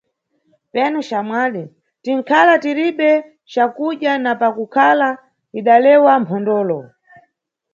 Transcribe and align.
Penu 0.71 0.99
xamwali, 1.09 1.63
tinʼkhala 2.03 2.53
tiribe 2.63 3.09
cakudya 3.51 4.13
na 4.23 4.31
pakukhala, 4.41 5.09
idalewa 5.59 6.13
mphondolo. 6.21 6.79